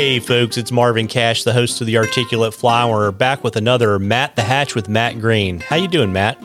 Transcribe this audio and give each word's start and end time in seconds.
Hey, 0.00 0.18
folks, 0.18 0.56
it's 0.56 0.72
Marvin 0.72 1.08
Cash, 1.08 1.44
the 1.44 1.52
host 1.52 1.82
of 1.82 1.86
the 1.86 1.98
Articulate 1.98 2.54
Fly, 2.54 3.10
back 3.10 3.44
with 3.44 3.54
another 3.56 3.98
Matt 3.98 4.34
the 4.34 4.40
Hatch 4.40 4.74
with 4.74 4.88
Matt 4.88 5.20
Green. 5.20 5.60
How 5.60 5.76
you 5.76 5.88
doing, 5.88 6.10
Matt? 6.10 6.42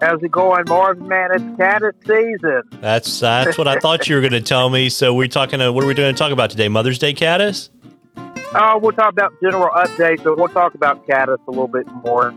How's 0.00 0.22
it 0.22 0.30
going, 0.30 0.64
Marvin? 0.66 1.06
Man, 1.06 1.32
it's 1.34 1.58
caddis 1.58 1.92
season. 2.06 2.62
That's 2.80 3.20
that's 3.20 3.58
what 3.58 3.68
I 3.68 3.78
thought 3.78 4.08
you 4.08 4.14
were 4.14 4.22
going 4.22 4.32
to 4.32 4.40
tell 4.40 4.70
me. 4.70 4.88
So 4.88 5.12
we're 5.12 5.28
talking. 5.28 5.60
Uh, 5.60 5.70
what 5.70 5.84
are 5.84 5.86
we 5.86 5.92
going 5.92 6.14
to 6.14 6.18
talk 6.18 6.32
about 6.32 6.48
today? 6.48 6.66
Mother's 6.66 6.98
Day 6.98 7.12
caddis? 7.12 7.68
Uh, 8.16 8.78
we'll 8.80 8.92
talk 8.92 9.12
about 9.12 9.34
general 9.42 9.68
updates, 9.76 10.24
but 10.24 10.38
we'll 10.38 10.48
talk 10.48 10.74
about 10.74 11.06
caddis 11.06 11.40
a 11.46 11.50
little 11.50 11.68
bit 11.68 11.86
more. 12.06 12.34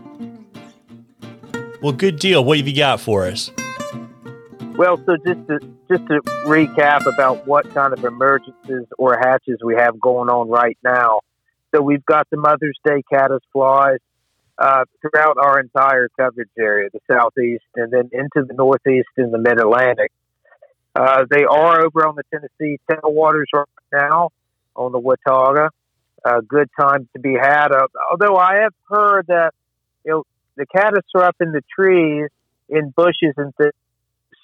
Well, 1.80 1.92
good 1.92 2.18
deal. 2.18 2.44
What 2.44 2.58
have 2.58 2.68
you 2.68 2.76
got 2.76 3.00
for 3.00 3.24
us? 3.24 3.50
Well, 4.78 4.96
so 5.04 5.16
just 5.16 5.44
to 5.48 5.58
just 5.90 6.06
to 6.06 6.20
recap 6.46 7.12
about 7.12 7.48
what 7.48 7.68
kind 7.74 7.92
of 7.92 8.04
emergencies 8.04 8.86
or 8.96 9.18
hatches 9.18 9.58
we 9.60 9.74
have 9.74 9.98
going 9.98 10.28
on 10.28 10.48
right 10.48 10.78
now. 10.84 11.22
So 11.74 11.82
we've 11.82 12.06
got 12.06 12.30
the 12.30 12.36
Mother's 12.36 12.78
Day 12.86 13.02
caddis 13.12 13.40
flies 13.52 13.98
uh, 14.56 14.84
throughout 15.00 15.36
our 15.36 15.58
entire 15.58 16.08
coverage 16.16 16.50
area, 16.56 16.90
the 16.92 17.00
southeast, 17.10 17.64
and 17.74 17.92
then 17.92 18.10
into 18.12 18.46
the 18.46 18.54
northeast 18.54 19.08
and 19.16 19.34
the 19.34 19.38
mid 19.38 19.58
Atlantic. 19.58 20.12
Uh, 20.94 21.24
they 21.28 21.42
are 21.42 21.84
over 21.84 22.06
on 22.06 22.14
the 22.14 22.22
Tennessee 22.30 22.78
tailwaters 22.88 23.46
right 23.52 23.66
now 23.92 24.30
on 24.76 24.92
the 24.92 25.00
Watauga. 25.00 25.70
A 26.24 26.40
good 26.40 26.70
time 26.80 27.08
to 27.14 27.20
be 27.20 27.34
had. 27.34 27.72
Uh, 27.72 27.88
although 28.12 28.36
I 28.36 28.60
have 28.62 28.74
heard 28.88 29.26
that 29.26 29.54
you 30.04 30.12
know 30.12 30.24
the 30.56 30.66
caddis 30.66 31.02
are 31.16 31.24
up 31.24 31.36
in 31.40 31.50
the 31.50 31.62
trees, 31.76 32.28
in 32.68 32.90
bushes 32.96 33.34
and 33.36 33.52
things 33.56 33.72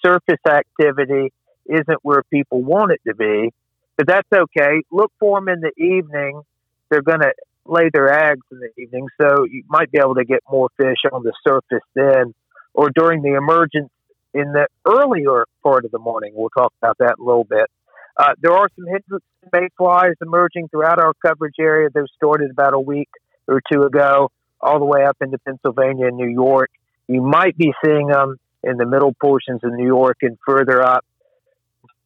surface 0.05 0.41
activity 0.47 1.33
isn't 1.65 1.99
where 2.03 2.23
people 2.31 2.61
want 2.61 2.91
it 2.91 3.01
to 3.07 3.15
be, 3.15 3.51
but 3.97 4.07
that's 4.07 4.27
okay. 4.31 4.81
Look 4.91 5.11
for 5.19 5.39
them 5.39 5.49
in 5.49 5.61
the 5.61 5.71
evening. 5.81 6.41
They're 6.89 7.01
going 7.01 7.21
to 7.21 7.33
lay 7.65 7.89
their 7.91 8.31
eggs 8.31 8.45
in 8.51 8.59
the 8.59 8.69
evening, 8.81 9.07
so 9.19 9.45
you 9.45 9.63
might 9.67 9.91
be 9.91 9.97
able 9.97 10.15
to 10.15 10.25
get 10.25 10.41
more 10.49 10.69
fish 10.77 10.97
on 11.11 11.23
the 11.23 11.33
surface 11.47 11.85
then, 11.95 12.33
or 12.73 12.89
during 12.89 13.21
the 13.21 13.33
emergence 13.33 13.89
in 14.33 14.51
the 14.51 14.67
earlier 14.85 15.45
part 15.63 15.85
of 15.85 15.91
the 15.91 15.99
morning. 15.99 16.33
We'll 16.35 16.49
talk 16.49 16.73
about 16.81 16.97
that 16.99 17.15
a 17.19 17.23
little 17.23 17.45
bit. 17.45 17.69
Uh, 18.17 18.33
there 18.41 18.53
are 18.53 18.69
some 18.75 18.85
Hendrickson 18.85 19.21
mayflies 19.51 20.15
emerging 20.21 20.69
throughout 20.69 20.99
our 20.99 21.13
coverage 21.25 21.55
area. 21.59 21.89
Those 21.93 22.07
started 22.15 22.51
about 22.51 22.73
a 22.73 22.79
week 22.79 23.09
or 23.47 23.61
two 23.71 23.83
ago, 23.83 24.31
all 24.61 24.79
the 24.79 24.85
way 24.85 25.03
up 25.05 25.17
into 25.21 25.37
Pennsylvania 25.39 26.07
and 26.07 26.17
New 26.17 26.29
York. 26.29 26.69
You 27.07 27.21
might 27.21 27.57
be 27.57 27.73
seeing 27.83 28.07
them 28.07 28.37
in 28.65 28.77
the 28.77 28.85
middle 28.85 29.13
portions 29.21 29.61
of 29.63 29.71
New 29.73 29.85
York 29.85 30.17
and 30.21 30.37
further 30.45 30.81
up 30.83 31.05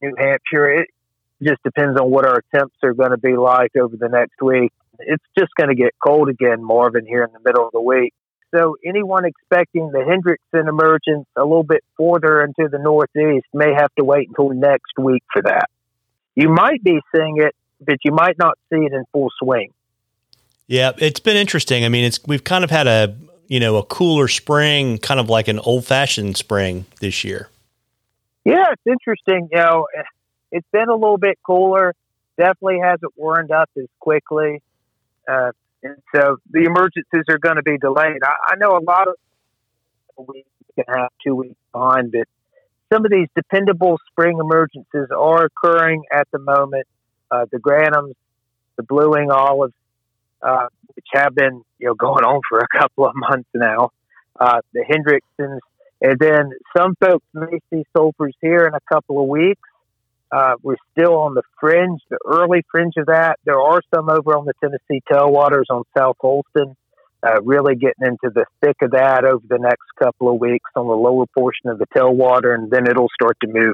New 0.02 0.14
Hampshire. 0.18 0.82
It 0.82 0.90
just 1.42 1.64
depends 1.64 2.00
on 2.00 2.12
what 2.12 2.26
our 2.26 2.44
temps 2.54 2.76
are 2.84 2.94
going 2.94 3.12
to 3.12 3.18
be 3.18 3.36
like 3.36 3.76
over 3.76 3.96
the 3.96 4.10
next 4.10 4.42
week. 4.42 4.72
It's 5.00 5.24
just 5.38 5.52
going 5.58 5.70
to 5.70 5.76
get 5.76 5.94
cold 6.06 6.30
again, 6.30 6.64
Marvin, 6.64 7.06
here 7.06 7.24
in 7.24 7.32
the 7.32 7.40
middle 7.44 7.66
of 7.66 7.72
the 7.72 7.82
week. 7.82 8.14
So 8.54 8.76
anyone 8.86 9.26
expecting 9.26 9.92
the 9.92 10.00
Hendrickson 10.00 10.68
emergence 10.68 11.28
a 11.36 11.44
little 11.44 11.64
bit 11.64 11.84
further 11.98 12.44
into 12.44 12.68
the 12.70 12.80
northeast 12.80 13.46
may 13.54 13.74
have 13.74 13.94
to 13.98 14.04
wait 14.04 14.28
until 14.28 14.50
next 14.50 14.98
week 14.98 15.24
for 15.32 15.44
that. 15.44 15.70
You 16.36 16.50
might 16.50 16.84
be 16.84 17.00
seeing 17.16 17.38
it, 17.38 17.56
but 17.80 17.98
you 18.04 18.12
might 18.12 18.38
not 18.38 18.58
see 18.70 18.80
it 18.80 18.92
in 18.92 19.04
full 19.14 19.30
swing. 19.42 19.72
Yeah, 20.68 20.92
it's 20.98 21.20
been 21.20 21.38
interesting. 21.38 21.86
I 21.86 21.90
mean, 21.90 22.04
it's 22.04 22.20
we've 22.28 22.44
kind 22.44 22.64
of 22.64 22.70
had 22.70 22.88
a 22.88 23.16
you 23.50 23.60
know, 23.60 23.76
a 23.78 23.84
cooler 23.84 24.28
spring, 24.30 25.00
kind 25.00 25.20
of 25.20 25.28
like 25.28 25.48
an 25.48 25.60
old 25.60 25.84
fashioned 25.84 26.38
spring 26.38 26.86
this 27.02 27.24
year. 27.24 27.50
Yeah, 28.46 28.72
it's 28.72 28.82
interesting. 28.88 29.50
You 29.52 29.58
know, 29.58 29.88
it's 30.52 30.68
been 30.72 30.88
a 30.88 30.96
little 30.96 31.18
bit 31.18 31.38
cooler. 31.46 31.94
Definitely 32.38 32.80
hasn't 32.82 33.12
warmed 33.18 33.52
up 33.52 33.70
as 33.78 33.88
quickly. 34.00 34.62
Uh, 35.28 35.52
and 35.84 35.98
so 36.16 36.38
the 36.50 36.64
emergencies 36.64 37.24
are 37.28 37.40
going 37.40 37.58
to 37.58 37.64
be 37.64 37.78
delayed. 37.78 38.24
I, 38.24 38.54
I 38.54 38.56
know 38.56 38.78
a 38.78 38.84
lot 38.84 39.08
of 39.08 39.16
we 40.28 40.46
can 40.76 40.86
have 40.88 41.10
two 41.26 41.36
weeks 41.36 41.60
behind, 41.72 42.12
but 42.12 42.28
some 42.92 43.06
of 43.06 43.12
these 43.12 43.28
dependable 43.36 43.98
spring 44.12 44.38
emergencies 44.40 45.08
are 45.16 45.46
occurring 45.46 46.04
at 46.12 46.28
the 46.32 46.40
moment. 46.40 46.88
Uh, 47.32 47.46
the 47.52 47.58
grannoms, 47.58 48.14
the 48.76 48.84
blue-wing 48.84 49.32
olives, 49.32 49.74
uh, 50.42 50.68
which 50.96 51.08
have 51.14 51.36
been 51.36 51.64
you 51.80 51.88
know 51.88 51.94
going 51.94 52.24
on 52.24 52.42
for 52.50 52.60
a 52.60 52.68
couple 52.80 53.06
of 53.06 53.14
months 53.16 53.50
now. 53.54 53.92
Uh, 54.40 54.62
the 54.74 54.84
Hendricksons, 54.90 55.60
and 56.02 56.18
then 56.20 56.52
some 56.78 56.96
folks 57.00 57.26
may 57.34 57.60
see 57.70 57.84
sulfurs 57.96 58.34
here 58.42 58.66
in 58.66 58.74
a 58.74 58.80
couple 58.92 59.22
of 59.22 59.28
weeks. 59.28 59.62
Uh, 60.32 60.54
we're 60.62 60.78
still 60.92 61.16
on 61.18 61.34
the 61.34 61.42
fringe, 61.60 62.00
the 62.10 62.20
early 62.26 62.64
fringe 62.72 62.94
of 62.98 63.08
that. 63.08 63.40
There 63.46 63.60
are 63.60 63.82
some 63.94 64.10
over 64.10 64.38
on 64.38 64.46
the 64.46 64.54
Tennessee 64.62 65.02
tailwaters 65.12 65.66
on 65.70 65.84
South 65.98 66.18
Holston, 66.20 66.76
uh, 67.24 67.42
really 67.42 67.76
getting 67.76 68.06
into 68.06 68.30
the 68.34 68.46
thick 68.62 68.78
of 68.82 68.92
that 68.92 69.26
over 69.26 69.44
the 69.50 69.58
next 69.58 69.88
couple 69.98 70.30
of 70.30 70.40
weeks 70.40 70.70
on 70.76 70.88
the 70.88 70.94
lower 70.94 71.26
portion 71.34 71.70
of 71.70 71.80
the 71.80 71.88
tailwater, 71.88 72.54
and 72.54 72.70
then 72.70 72.88
it'll 72.88 73.10
start 73.20 73.38
to 73.42 73.48
move 73.48 73.74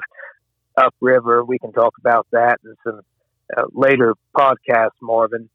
upriver. 0.77 1.43
We 1.43 1.59
can 1.59 1.73
talk 1.73 1.93
about 1.99 2.25
that 2.31 2.59
in 2.63 2.75
some 2.83 3.01
uh, 3.55 3.63
later 3.73 4.15
podcasts, 4.35 4.97
Marvin 5.01 5.49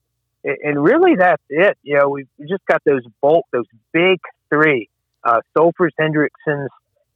and 0.45 0.83
really 0.83 1.17
that's 1.17 1.43
it. 1.49 1.77
You 1.83 1.99
know, 1.99 2.09
we've 2.09 2.29
just 2.41 2.65
got 2.67 2.83
those 2.85 3.03
bulk, 3.21 3.47
those 3.53 3.67
big 3.93 4.19
three, 4.49 4.89
uh, 5.25 5.41
Sulfurs, 5.57 5.91
Hendricksons, 6.01 6.69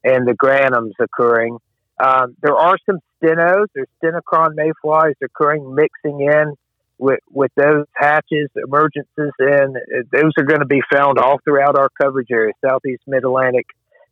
and 0.03 0.27
the 0.27 0.35
Grannoms 0.35 0.93
occurring. 1.01 1.59
Um, 2.03 2.37
there 2.43 2.57
are 2.57 2.77
some 2.87 2.99
stenos, 3.23 3.67
there's 3.75 3.89
stenacron 4.03 4.55
mayflies 4.55 5.15
occurring, 5.23 5.75
mixing 5.75 6.21
in 6.21 6.55
with, 6.99 7.21
with 7.31 7.51
those 7.57 7.87
hatches, 7.95 8.51
emergences, 8.57 9.31
and 9.39 9.77
those 10.12 10.33
are 10.39 10.45
going 10.45 10.61
to 10.61 10.67
be 10.67 10.81
found 10.93 11.19
all 11.19 11.39
throughout 11.45 11.79
our 11.79 11.89
coverage 12.01 12.29
area, 12.31 12.53
southeast 12.65 13.03
mid 13.06 13.25
Atlantic 13.25 13.67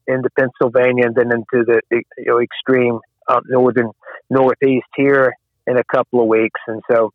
into 0.07 0.29
Pennsylvania, 0.39 1.07
and 1.07 1.15
then 1.15 1.31
into 1.33 1.65
the 1.65 1.81
you 1.91 2.25
know, 2.27 2.41
extreme 2.41 3.01
uh, 3.29 3.41
northern 3.47 3.91
northeast 4.31 4.87
here 4.97 5.35
in 5.67 5.77
a 5.77 5.85
couple 5.85 6.21
of 6.21 6.27
weeks. 6.27 6.61
And 6.67 6.83
so 6.91 7.13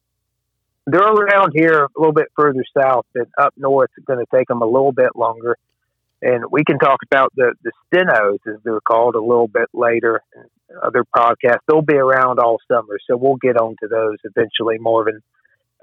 they're 0.88 1.02
around 1.02 1.52
here 1.53 1.84
a 1.84 2.00
little 2.00 2.14
bit 2.14 2.28
further 2.36 2.64
south, 2.75 3.06
but 3.14 3.28
up 3.38 3.53
north 3.58 3.92
it's 3.98 4.06
going 4.06 4.20
to 4.20 4.25
take 4.34 4.48
them 4.48 4.62
a 4.62 4.66
little 4.66 4.94
bit 4.94 5.16
longer. 5.16 5.58
And 6.22 6.46
we 6.50 6.64
can 6.64 6.80
talk 6.80 7.00
about 7.06 7.31
the, 7.36 7.53
the 7.62 7.72
stenos, 7.94 8.40
as 8.48 8.59
they're 8.64 8.80
called, 8.80 9.16
a 9.16 9.22
little 9.22 9.50
bit 9.50 9.68
later 9.74 10.22
other 10.81 11.03
podcasts. 11.16 11.59
They'll 11.68 11.81
be 11.81 11.96
around 11.96 12.40
all 12.40 12.58
summer, 12.68 12.97
so 13.06 13.18
we'll 13.18 13.36
get 13.36 13.58
on 13.58 13.76
to 13.81 13.88
those 13.88 14.18
eventually, 14.24 14.78
Marvin. 14.80 15.22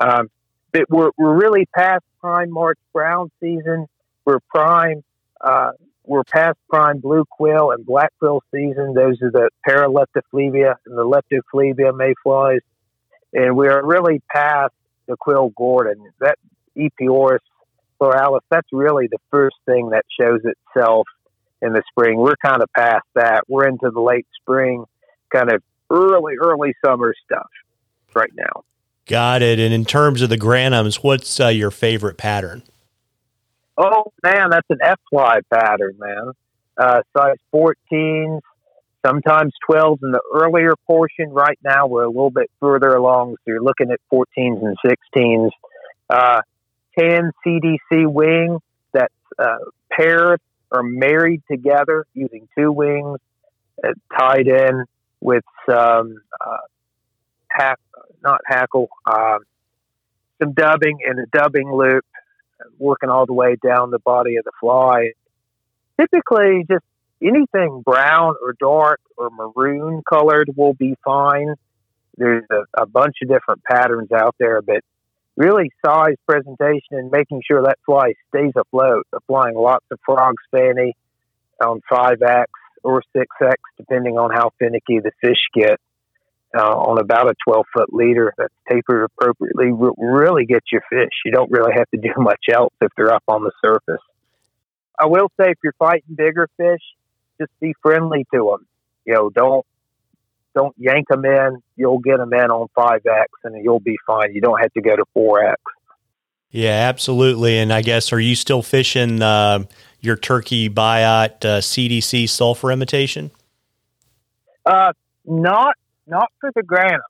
Um, 0.00 0.30
but 0.72 0.86
we're, 0.88 1.10
we're 1.16 1.34
really 1.34 1.68
past 1.76 2.04
prime 2.20 2.50
March 2.50 2.78
brown 2.92 3.30
season. 3.40 3.86
We're 4.24 4.40
prime, 4.48 5.04
uh, 5.40 5.72
we're 6.04 6.24
past 6.24 6.58
prime 6.68 6.98
blue 6.98 7.24
quill 7.30 7.70
and 7.70 7.84
black 7.84 8.12
quill 8.18 8.42
season. 8.52 8.94
Those 8.94 9.20
are 9.22 9.30
the 9.30 9.50
Paraleptophlebia 9.68 10.76
and 10.86 10.98
the 10.98 11.04
Leptophlebia 11.04 11.96
mayflies. 11.96 12.60
And 13.32 13.56
we 13.56 13.68
are 13.68 13.84
really 13.84 14.22
past 14.30 14.72
the 15.06 15.16
quill 15.16 15.52
Gordon. 15.56 16.10
That 16.20 16.38
Epeorus 16.76 17.38
pleuralis, 18.00 18.40
that's 18.50 18.68
really 18.72 19.06
the 19.10 19.18
first 19.30 19.56
thing 19.66 19.90
that 19.90 20.04
shows 20.20 20.40
itself 20.44 21.06
in 21.62 21.72
the 21.72 21.82
spring. 21.90 22.18
We're 22.18 22.36
kind 22.44 22.62
of 22.62 22.68
past 22.76 23.06
that. 23.14 23.44
We're 23.48 23.66
into 23.66 23.90
the 23.90 24.00
late 24.00 24.26
spring, 24.40 24.84
kind 25.32 25.52
of 25.52 25.62
early, 25.90 26.34
early 26.40 26.74
summer 26.84 27.14
stuff 27.24 27.48
right 28.14 28.32
now. 28.34 28.64
Got 29.06 29.42
it. 29.42 29.58
And 29.58 29.74
in 29.74 29.84
terms 29.84 30.22
of 30.22 30.30
the 30.30 30.38
grannoms, 30.38 30.96
what's 30.96 31.38
uh, 31.38 31.48
your 31.48 31.70
favorite 31.70 32.16
pattern? 32.16 32.62
Oh 33.76 34.12
man, 34.22 34.50
that's 34.50 34.66
an 34.70 34.78
F 34.82 35.00
fly 35.10 35.40
pattern, 35.52 35.96
man. 35.98 36.32
Uh, 36.76 37.02
size 37.16 37.36
14s, 37.52 38.40
sometimes 39.04 39.52
12s 39.68 39.98
in 40.02 40.12
the 40.12 40.20
earlier 40.34 40.74
portion. 40.86 41.30
Right 41.30 41.58
now, 41.62 41.86
we're 41.86 42.04
a 42.04 42.08
little 42.08 42.30
bit 42.30 42.50
further 42.60 42.94
along, 42.94 43.36
so 43.36 43.42
you're 43.46 43.62
looking 43.62 43.90
at 43.90 44.00
14s 44.12 44.26
and 44.64 44.76
16s. 44.84 45.50
Uh, 46.08 46.42
10 46.98 47.32
CDC 47.44 48.12
wing 48.12 48.58
that's 48.92 49.12
uh, 49.38 49.56
paired 49.90 50.40
or 50.70 50.82
married 50.82 51.42
together 51.50 52.06
using 52.14 52.48
two 52.56 52.70
wings 52.70 53.18
uh, 53.82 53.92
tied 54.16 54.46
in 54.46 54.84
with 55.20 55.44
some 55.68 56.20
uh, 56.40 56.56
hack, 57.48 57.78
not 58.22 58.40
hackle, 58.46 58.88
um, 59.06 59.38
some 60.40 60.52
dubbing 60.52 60.98
and 61.06 61.18
a 61.18 61.26
dubbing 61.26 61.72
loop, 61.72 62.04
working 62.78 63.10
all 63.10 63.26
the 63.26 63.32
way 63.32 63.56
down 63.56 63.90
the 63.90 63.98
body 63.98 64.36
of 64.36 64.44
the 64.44 64.52
fly. 64.60 65.12
Typically, 65.98 66.64
just 66.68 66.84
anything 67.22 67.82
brown 67.84 68.34
or 68.42 68.54
dark 68.58 69.00
or 69.16 69.30
maroon 69.30 70.02
colored 70.08 70.50
will 70.56 70.74
be 70.74 70.94
fine. 71.04 71.54
There's 72.16 72.44
a, 72.50 72.82
a 72.82 72.86
bunch 72.86 73.16
of 73.22 73.28
different 73.28 73.64
patterns 73.64 74.12
out 74.12 74.36
there, 74.38 74.62
but 74.62 74.82
really 75.36 75.72
size, 75.84 76.14
presentation, 76.26 76.92
and 76.92 77.10
making 77.10 77.42
sure 77.46 77.62
that 77.62 77.78
fly 77.84 78.14
stays 78.28 78.52
afloat. 78.56 79.06
Applying 79.12 79.56
lots 79.56 79.84
of 79.90 79.98
frog 80.04 80.34
fanny 80.50 80.96
on 81.64 81.80
5X 81.90 82.46
or 82.82 83.02
6X, 83.16 83.54
depending 83.76 84.18
on 84.18 84.30
how 84.32 84.50
finicky 84.58 85.00
the 85.00 85.12
fish 85.20 85.40
get. 85.54 85.80
uh, 86.56 86.62
on 86.62 86.98
about 86.98 87.28
a 87.28 87.34
12 87.46 87.66
foot 87.74 87.92
leader 87.92 88.32
that's 88.38 88.54
tapered 88.70 89.04
appropriately 89.04 89.72
will 89.72 89.94
really 89.98 90.46
get 90.46 90.62
your 90.70 90.82
fish. 90.88 91.10
You 91.24 91.32
don't 91.32 91.50
really 91.50 91.72
have 91.76 91.88
to 91.90 91.96
do 91.96 92.10
much 92.16 92.44
else 92.52 92.72
if 92.80 92.92
they're 92.96 93.12
up 93.12 93.24
on 93.28 93.42
the 93.42 93.52
surface. 93.64 94.02
I 94.98 95.06
will 95.06 95.28
say 95.40 95.50
if 95.50 95.58
you're 95.64 95.74
fighting 95.78 96.14
bigger 96.14 96.48
fish, 96.56 96.82
just 97.40 97.52
be 97.60 97.74
friendly 97.82 98.26
to 98.32 98.56
them. 98.56 98.66
You 99.04 99.14
know, 99.14 99.30
don't 99.30 99.66
don't 100.54 100.74
yank 100.78 101.08
them 101.08 101.24
in. 101.24 101.62
You'll 101.76 101.98
get 101.98 102.18
them 102.18 102.32
in 102.32 102.50
on 102.50 102.68
5X 102.76 103.26
and 103.42 103.62
you'll 103.62 103.80
be 103.80 103.96
fine. 104.06 104.32
You 104.32 104.40
don't 104.40 104.60
have 104.60 104.72
to 104.74 104.80
go 104.80 104.94
to 104.96 105.04
4X. 105.16 105.56
Yeah, 106.50 106.88
absolutely. 106.88 107.58
And 107.58 107.72
I 107.72 107.82
guess, 107.82 108.12
are 108.12 108.20
you 108.20 108.36
still 108.36 108.62
fishing 108.62 109.20
uh, 109.20 109.64
your 110.00 110.14
turkey 110.14 110.70
biot 110.70 111.44
uh, 111.44 111.60
CDC 111.60 112.28
sulfur 112.28 112.70
imitation? 112.70 113.32
Uh, 114.64 114.92
not 115.24 115.74
not 116.06 116.30
for 116.40 116.52
the 116.54 116.62
grannom. 116.62 117.00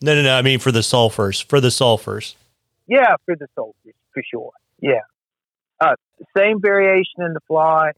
No, 0.00 0.14
no, 0.14 0.22
no. 0.22 0.34
I 0.34 0.42
mean 0.42 0.58
for 0.58 0.72
the 0.72 0.80
sulfurs. 0.80 1.44
For 1.44 1.60
the 1.60 1.68
sulfurs. 1.68 2.34
Yeah, 2.86 3.16
for 3.26 3.36
the 3.36 3.46
sulfurs, 3.56 3.94
for 4.12 4.22
sure. 4.30 4.52
Yeah. 4.80 5.00
Uh, 5.80 5.96
same 6.36 6.60
variation 6.60 7.22
in 7.26 7.34
the 7.34 7.40
fly. 7.46 7.92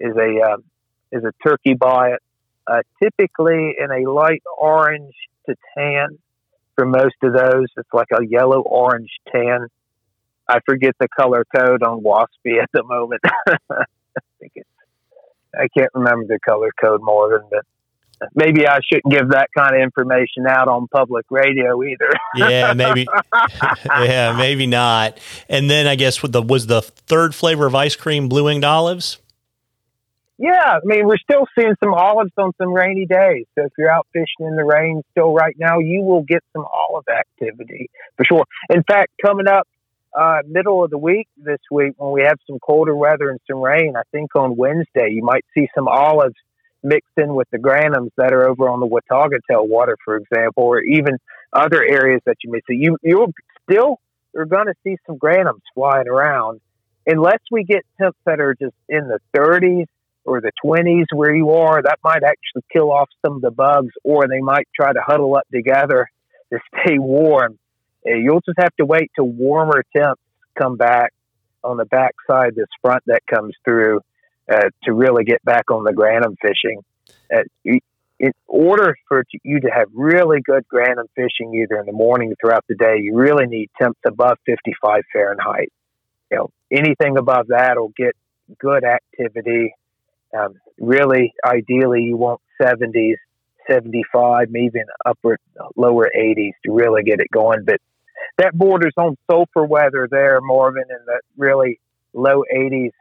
Is 0.00 0.16
a 0.16 0.52
um, 0.52 0.64
is 1.12 1.22
a 1.24 1.32
turkey 1.46 1.74
biot, 1.74 2.18
uh, 2.66 2.82
typically 3.02 3.76
in 3.78 3.90
a 3.90 4.10
light 4.10 4.42
orange 4.58 5.14
to 5.46 5.54
tan. 5.76 6.18
For 6.74 6.86
most 6.86 7.16
of 7.22 7.34
those, 7.34 7.66
it's 7.76 7.92
like 7.92 8.08
a 8.12 8.24
yellow 8.24 8.62
orange 8.62 9.10
tan. 9.30 9.68
I 10.48 10.58
forget 10.66 10.94
the 10.98 11.08
color 11.08 11.44
code 11.54 11.82
on 11.82 12.02
Wapsi 12.02 12.60
at 12.60 12.70
the 12.72 12.82
moment. 12.82 13.20
I 13.48 13.84
think 14.40 14.52
it's 14.56 14.68
I 15.54 15.68
can't 15.76 15.90
remember 15.94 16.26
the 16.26 16.38
color 16.40 16.70
code 16.80 17.02
more 17.02 17.30
than 17.30 17.48
but 17.50 17.64
maybe 18.34 18.66
I 18.66 18.78
shouldn't 18.86 19.12
give 19.12 19.30
that 19.30 19.48
kind 19.56 19.74
of 19.74 19.82
information 19.82 20.46
out 20.48 20.68
on 20.68 20.86
public 20.88 21.26
radio 21.30 21.82
either. 21.82 22.10
yeah, 22.36 22.72
maybe. 22.72 23.06
yeah, 23.84 24.36
maybe 24.36 24.66
not. 24.66 25.18
And 25.48 25.68
then 25.68 25.86
I 25.86 25.96
guess 25.96 26.22
with 26.22 26.32
the 26.32 26.42
was 26.42 26.66
the 26.66 26.82
third 26.82 27.34
flavor 27.34 27.66
of 27.66 27.74
ice 27.74 27.96
cream 27.96 28.28
blue 28.28 28.44
winged 28.44 28.64
olives. 28.64 29.18
Yeah, 30.42 30.50
I 30.74 30.80
mean 30.82 31.06
we're 31.06 31.18
still 31.18 31.46
seeing 31.56 31.76
some 31.78 31.94
olives 31.94 32.32
on 32.36 32.50
some 32.58 32.74
rainy 32.74 33.06
days. 33.06 33.46
So 33.54 33.66
if 33.66 33.72
you're 33.78 33.88
out 33.88 34.08
fishing 34.12 34.44
in 34.44 34.56
the 34.56 34.64
rain 34.64 35.02
still 35.12 35.32
right 35.32 35.54
now, 35.56 35.78
you 35.78 36.02
will 36.02 36.22
get 36.22 36.42
some 36.52 36.64
olive 36.64 37.04
activity 37.06 37.90
for 38.16 38.24
sure. 38.24 38.44
In 38.68 38.82
fact, 38.82 39.12
coming 39.24 39.46
up 39.46 39.68
uh, 40.12 40.38
middle 40.44 40.82
of 40.82 40.90
the 40.90 40.98
week 40.98 41.28
this 41.36 41.60
week 41.70 41.92
when 41.96 42.10
we 42.10 42.22
have 42.22 42.38
some 42.48 42.58
colder 42.58 42.96
weather 42.96 43.30
and 43.30 43.38
some 43.48 43.60
rain, 43.60 43.94
I 43.96 44.02
think 44.10 44.34
on 44.34 44.56
Wednesday 44.56 45.10
you 45.12 45.22
might 45.22 45.44
see 45.54 45.68
some 45.76 45.86
olives 45.86 46.34
mixed 46.82 47.16
in 47.16 47.36
with 47.36 47.46
the 47.52 47.58
grannoms 47.58 48.10
that 48.16 48.32
are 48.32 48.48
over 48.48 48.68
on 48.68 48.80
the 48.80 48.86
Watauga 48.86 49.36
tailwater, 49.48 49.94
for 50.04 50.16
example, 50.16 50.64
or 50.64 50.80
even 50.80 51.18
other 51.52 51.84
areas 51.84 52.20
that 52.26 52.38
you 52.42 52.50
may 52.50 52.62
see. 52.68 52.74
You 52.74 52.96
you 53.04 53.32
still 53.70 54.00
you're 54.34 54.46
going 54.46 54.66
to 54.66 54.74
see 54.82 54.96
some 55.06 55.18
grannoms 55.18 55.62
flying 55.72 56.08
around, 56.08 56.60
unless 57.06 57.42
we 57.52 57.62
get 57.62 57.86
temps 58.00 58.18
that 58.26 58.40
are 58.40 58.56
just 58.56 58.74
in 58.88 59.06
the 59.06 59.20
30s 59.36 59.86
or 60.24 60.40
the 60.40 60.52
20s 60.64 61.06
where 61.12 61.34
you 61.34 61.50
are. 61.50 61.82
That 61.82 61.98
might 62.04 62.22
actually 62.22 62.64
kill 62.72 62.92
off 62.92 63.08
some 63.24 63.36
of 63.36 63.42
the 63.42 63.50
bugs, 63.50 63.92
or 64.04 64.28
they 64.28 64.40
might 64.40 64.68
try 64.74 64.92
to 64.92 65.00
huddle 65.04 65.36
up 65.36 65.46
together 65.52 66.08
to 66.52 66.58
stay 66.74 66.98
warm. 66.98 67.58
Uh, 68.06 68.14
you'll 68.14 68.40
just 68.40 68.58
have 68.58 68.74
to 68.76 68.84
wait 68.84 69.10
till 69.14 69.28
warmer 69.28 69.84
temps 69.94 70.20
come 70.58 70.76
back 70.76 71.12
on 71.64 71.76
the 71.76 71.84
backside 71.84 72.54
this 72.54 72.66
front 72.80 73.02
that 73.06 73.22
comes 73.32 73.54
through 73.64 74.00
uh, 74.50 74.68
to 74.84 74.92
really 74.92 75.24
get 75.24 75.42
back 75.44 75.70
on 75.70 75.84
the 75.84 75.92
grannom 75.92 76.36
fishing. 76.42 76.82
Uh, 77.32 77.44
in 78.22 78.32
order 78.46 78.94
for 79.08 79.24
you 79.42 79.60
to 79.60 79.68
have 79.68 79.88
really 79.92 80.40
good 80.40 80.64
grannom 80.72 81.08
fishing, 81.16 81.54
either 81.54 81.80
in 81.80 81.86
the 81.86 81.92
morning 81.92 82.32
or 82.32 82.34
throughout 82.40 82.64
the 82.68 82.76
day, 82.76 82.98
you 83.00 83.16
really 83.16 83.46
need 83.46 83.68
temps 83.80 83.98
above 84.06 84.38
55 84.46 85.02
Fahrenheit. 85.12 85.72
You 86.30 86.38
know, 86.38 86.50
anything 86.70 87.18
above 87.18 87.48
that 87.48 87.76
will 87.76 87.92
get 87.96 88.14
good 88.60 88.84
activity. 88.84 89.74
Um, 90.36 90.54
really, 90.78 91.34
ideally, 91.44 92.02
you 92.02 92.16
want 92.16 92.40
70s, 92.60 93.16
75, 93.70 94.48
maybe 94.50 94.66
even 94.66 94.84
upper, 95.04 95.38
lower 95.76 96.10
80s 96.16 96.52
to 96.64 96.72
really 96.72 97.02
get 97.02 97.20
it 97.20 97.30
going. 97.32 97.64
But 97.64 97.80
that 98.38 98.56
borders 98.56 98.94
on 98.96 99.16
sulfur 99.30 99.64
weather 99.64 100.08
there, 100.10 100.40
Marvin, 100.40 100.84
in 100.88 101.04
the 101.06 101.20
really 101.36 101.80
low 102.12 102.44
80s 102.54 102.92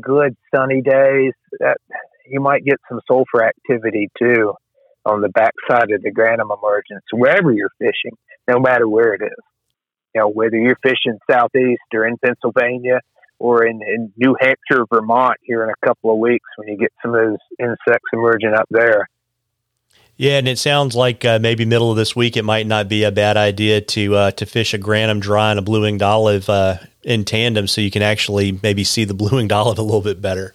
good 0.00 0.36
sunny 0.54 0.82
days, 0.82 1.32
that 1.58 1.78
you 2.26 2.40
might 2.40 2.64
get 2.64 2.80
some 2.88 3.00
sulfur 3.06 3.44
activity 3.44 4.10
too 4.18 4.54
on 5.04 5.20
the 5.20 5.28
backside 5.28 5.90
of 5.90 6.02
the 6.02 6.10
Grannom 6.10 6.56
emergence, 6.56 7.04
wherever 7.12 7.52
you're 7.52 7.72
fishing, 7.78 8.16
no 8.46 8.58
matter 8.58 8.88
where 8.88 9.14
it 9.14 9.22
is. 9.22 9.44
You 10.14 10.22
know, 10.22 10.28
whether 10.28 10.56
you're 10.56 10.78
fishing 10.82 11.18
southeast 11.30 11.82
or 11.94 12.06
in 12.06 12.18
Pennsylvania 12.18 13.00
or 13.40 13.66
in, 13.66 13.80
in 13.82 14.12
New 14.16 14.36
Hampshire, 14.38 14.84
Vermont 14.92 15.38
here 15.42 15.64
in 15.64 15.70
a 15.70 15.86
couple 15.86 16.12
of 16.12 16.18
weeks 16.18 16.46
when 16.56 16.68
you 16.68 16.76
get 16.76 16.92
some 17.02 17.14
of 17.14 17.20
those 17.26 17.38
insects 17.58 18.08
emerging 18.12 18.52
up 18.54 18.66
there. 18.70 19.08
Yeah, 20.16 20.36
and 20.36 20.46
it 20.46 20.58
sounds 20.58 20.94
like 20.94 21.24
uh, 21.24 21.38
maybe 21.40 21.64
middle 21.64 21.90
of 21.90 21.96
this 21.96 22.14
week 22.14 22.36
it 22.36 22.44
might 22.44 22.66
not 22.66 22.88
be 22.88 23.04
a 23.04 23.10
bad 23.10 23.38
idea 23.38 23.80
to 23.80 24.14
uh, 24.14 24.30
to 24.32 24.44
fish 24.44 24.74
a 24.74 24.78
grannom 24.78 25.18
dry 25.18 25.48
and 25.50 25.58
a 25.58 25.62
blue 25.62 25.80
winged 25.80 26.02
olive 26.02 26.50
uh, 26.50 26.76
in 27.02 27.24
tandem, 27.24 27.66
so 27.66 27.80
you 27.80 27.90
can 27.90 28.02
actually 28.02 28.60
maybe 28.62 28.84
see 28.84 29.04
the 29.04 29.14
blue 29.20 29.38
winged 29.38 29.52
olive 29.52 29.78
a 29.78 29.82
little 29.82 30.02
bit 30.02 30.20
better. 30.20 30.52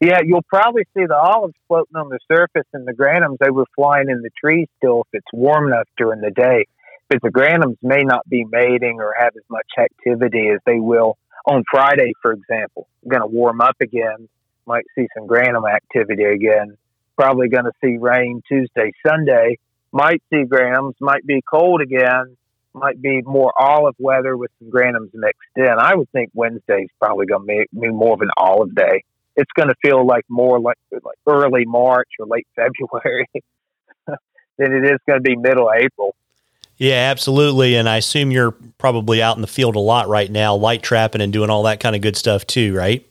Yeah, 0.00 0.20
you'll 0.24 0.42
probably 0.48 0.84
see 0.96 1.04
the 1.06 1.16
olives 1.16 1.54
floating 1.68 1.96
on 1.96 2.08
the 2.08 2.18
surface, 2.26 2.66
and 2.72 2.86
the 2.86 2.94
grannoms 2.94 3.36
they 3.38 3.50
were 3.50 3.66
flying 3.76 4.08
in 4.08 4.22
the 4.22 4.30
trees 4.42 4.68
still 4.78 5.02
if 5.02 5.18
it's 5.20 5.32
warm 5.34 5.66
enough 5.66 5.88
during 5.98 6.22
the 6.22 6.30
day. 6.30 6.64
But 7.10 7.18
the 7.22 7.30
grannoms 7.30 7.76
may 7.82 8.04
not 8.04 8.26
be 8.26 8.46
mating 8.50 9.00
or 9.00 9.14
have 9.18 9.36
as 9.36 9.44
much 9.50 9.66
activity 9.78 10.48
as 10.48 10.60
they 10.64 10.80
will 10.80 11.18
on 11.44 11.64
Friday, 11.70 12.12
for 12.22 12.32
example. 12.32 12.88
Going 13.06 13.22
to 13.22 13.26
warm 13.28 13.60
up 13.60 13.76
again, 13.80 14.28
might 14.66 14.84
see 14.96 15.06
some 15.16 15.26
grannom 15.26 15.70
activity 15.70 16.24
again 16.24 16.76
probably 17.16 17.48
going 17.48 17.64
to 17.64 17.72
see 17.82 17.96
rain 17.96 18.42
Tuesday, 18.48 18.92
Sunday. 19.06 19.58
Might 19.92 20.22
see 20.30 20.42
grannoms, 20.42 20.94
might 21.00 21.24
be 21.24 21.40
cold 21.48 21.80
again, 21.80 22.36
might 22.72 23.00
be 23.00 23.22
more 23.22 23.52
olive 23.56 23.94
weather 23.98 24.36
with 24.36 24.50
some 24.58 24.70
grannoms 24.70 25.10
mixed 25.14 25.56
in. 25.56 25.68
I 25.78 25.94
would 25.94 26.10
think 26.10 26.30
Wednesday's 26.34 26.88
probably 27.00 27.26
going 27.26 27.46
to 27.46 27.66
be 27.80 27.88
more 27.88 28.14
of 28.14 28.20
an 28.20 28.30
olive 28.36 28.74
day. 28.74 29.04
It's 29.36 29.50
going 29.52 29.68
to 29.68 29.74
feel 29.84 30.04
like 30.04 30.24
more 30.28 30.58
like, 30.58 30.78
like 30.90 31.18
early 31.26 31.64
March 31.64 32.08
or 32.18 32.26
late 32.26 32.46
February 32.56 33.28
than 34.06 34.72
it 34.72 34.84
is 34.84 34.98
going 35.06 35.22
to 35.22 35.28
be 35.28 35.36
middle 35.36 35.70
April. 35.72 36.16
Yeah, 36.76 37.10
absolutely. 37.10 37.76
And 37.76 37.88
I 37.88 37.98
assume 37.98 38.30
you're 38.30 38.52
probably 38.78 39.22
out 39.22 39.36
in 39.36 39.42
the 39.42 39.48
field 39.48 39.76
a 39.76 39.80
lot 39.80 40.08
right 40.08 40.30
now, 40.30 40.54
light 40.56 40.82
trapping 40.82 41.20
and 41.20 41.32
doing 41.32 41.50
all 41.50 41.62
that 41.64 41.80
kind 41.80 41.94
of 41.94 42.02
good 42.02 42.16
stuff 42.16 42.46
too, 42.46 42.74
right? 42.74 43.06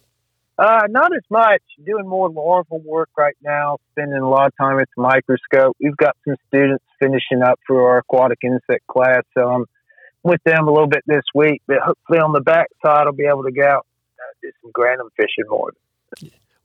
Uh, 0.58 0.82
not 0.90 1.16
as 1.16 1.24
much. 1.30 1.62
Doing 1.84 2.08
more 2.08 2.30
larval 2.30 2.80
work 2.86 3.10
right 3.18 3.36
now, 3.42 3.78
spending 3.92 4.20
a 4.20 4.30
lot 4.30 4.48
of 4.48 4.54
time 4.60 4.80
at 4.80 4.88
the 4.96 5.02
microscope. 5.02 5.76
We've 5.80 5.98
got 5.98 6.16
some 6.28 6.36
students 6.48 6.84
finishing 7.00 7.42
up 7.42 7.60
for 7.66 7.90
our 7.90 8.00
aquatic 8.00 8.40
insect 8.44 8.86
class, 8.88 9.24
so 9.36 9.50
I'm 9.50 9.66
with 10.24 10.42
them 10.46 10.68
a 10.68 10.72
little 10.72 10.88
bit 10.88 11.04
this 11.08 11.24
week. 11.34 11.62
But 11.68 11.78
hopefully 11.84 12.20
on 12.20 12.34
the 12.34 12.42
back 12.42 12.68
side, 12.86 13.06
I'll 13.08 13.14
be 13.14 13.26
able 13.26 13.44
to 13.44 13.52
go 13.52 13.66
out 13.66 13.88
and 14.20 14.20
uh, 14.20 14.34
do 14.42 14.52
some 14.62 14.72
grannom 14.72 15.10
fishing 15.18 15.46
more. 15.50 15.72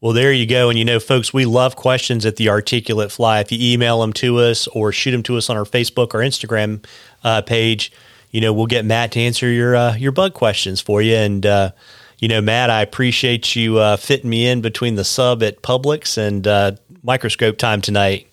Well, 0.01 0.13
there 0.13 0.33
you 0.33 0.47
go. 0.47 0.71
And 0.71 0.79
you 0.79 0.85
know, 0.85 1.01
folks, 1.01 1.33
we 1.33 1.45
love 1.45 1.75
questions 1.75 2.25
at 2.25 2.37
the 2.37 2.49
Articulate 2.49 3.11
Fly. 3.11 3.41
If 3.41 3.51
you 3.51 3.59
email 3.73 4.01
them 4.01 4.13
to 4.15 4.39
us 4.39 4.69
or 4.69 4.93
shoot 4.93 5.11
them 5.11 5.25
to 5.25 5.37
us 5.37 5.51
on 5.51 5.57
our 5.57 5.65
Facebook 5.65 6.15
or 6.15 6.19
Instagram 6.19 6.85
uh, 7.25 7.43
page, 7.43 7.91
you 8.31 8.41
know, 8.41 8.53
we'll 8.53 8.67
get 8.67 8.85
Matt 8.85 9.13
to 9.13 9.21
answer 9.21 9.51
your 9.51 9.75
uh, 9.75 9.97
your 9.97 10.13
bug 10.13 10.35
questions 10.35 10.81
for 10.81 11.03
you. 11.03 11.17
And 11.17 11.45
uh, 11.45 11.73
you 12.19 12.29
know, 12.29 12.41
Matt, 12.41 12.71
I 12.71 12.83
appreciate 12.83 13.57
you 13.57 13.79
uh, 13.79 13.97
fitting 13.97 14.31
me 14.31 14.47
in 14.47 14.61
between 14.61 14.95
the 14.95 15.05
sub 15.05 15.43
at 15.43 15.63
Publix 15.63 16.17
and 16.17 16.47
uh, 16.47 16.73
microscope 17.03 17.59
time 17.59 17.81
tonight. 17.81 18.29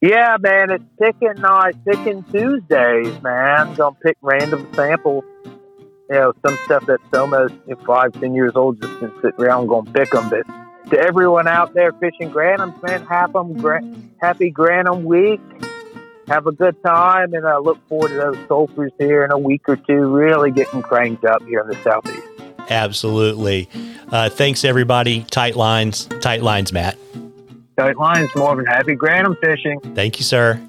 Yeah, 0.00 0.36
man, 0.40 0.70
it's 0.70 0.84
picking 0.98 1.44
uh, 1.44 1.72
picking 1.84 2.24
Tuesdays, 2.24 3.20
man. 3.22 3.74
Gonna 3.74 3.96
pick 4.02 4.16
random 4.22 4.68
samples. 4.74 5.24
You 6.08 6.14
know, 6.14 6.32
some 6.46 6.56
stuff 6.64 6.86
that's 6.86 7.02
almost 7.12 7.54
you 7.66 7.74
know, 7.74 7.84
five, 7.84 8.12
ten 8.14 8.34
years 8.34 8.52
old, 8.54 8.80
just 8.80 9.00
been 9.00 9.12
sitting 9.22 9.44
around 9.44 9.66
gonna 9.66 9.90
pick 9.90 10.10
them. 10.10 10.30
But 10.30 10.46
to 10.90 10.98
everyone 10.98 11.46
out 11.46 11.74
there 11.74 11.92
fishing 11.92 12.30
grannoms, 12.30 12.82
man, 12.82 13.04
have 13.06 13.32
them 13.32 13.54
gra- 13.58 13.82
happy 14.20 14.50
grannom 14.50 15.02
week. 15.02 15.40
Have 16.28 16.46
a 16.46 16.52
good 16.52 16.76
time, 16.84 17.32
and 17.32 17.46
I 17.46 17.56
look 17.56 17.78
forward 17.88 18.08
to 18.08 18.14
those 18.14 18.36
sulfurs 18.48 18.90
here 18.98 19.24
in 19.24 19.32
a 19.32 19.38
week 19.38 19.66
or 19.66 19.76
two, 19.76 20.06
really 20.14 20.50
getting 20.50 20.82
cranked 20.82 21.24
up 21.24 21.42
here 21.44 21.60
in 21.60 21.68
the 21.68 21.82
southeast. 21.82 22.26
Absolutely. 22.68 23.68
Uh, 24.10 24.28
thanks, 24.28 24.64
everybody. 24.64 25.24
Tight 25.30 25.56
lines. 25.56 26.06
Tight 26.20 26.42
lines, 26.42 26.72
Matt. 26.72 26.98
Tight 27.78 27.96
lines, 27.96 28.28
Marvin. 28.34 28.66
Happy 28.66 28.94
Grannom 28.94 29.38
fishing. 29.40 29.80
Thank 29.94 30.18
you, 30.18 30.24
sir. 30.24 30.60